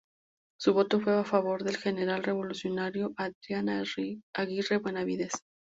[0.59, 3.69] Su voto fue a favor del general revolucionario Adrián
[4.33, 5.43] Aguirre Benavides.